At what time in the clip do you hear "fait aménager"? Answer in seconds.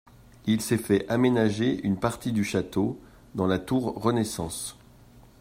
0.79-1.79